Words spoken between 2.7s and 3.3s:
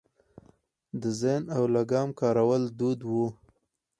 دود و